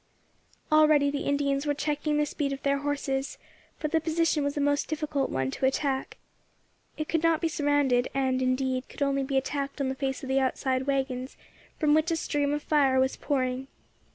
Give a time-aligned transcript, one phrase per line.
[0.71, 3.37] Already the Indians were checking the speed of their horses,
[3.77, 6.17] for the position was a most difficult one to attack.
[6.97, 10.29] It could not be surrounded, and, indeed, could only be attacked on the face of
[10.29, 11.37] the outside waggons,
[11.77, 13.67] from which a stream of fire was pouring.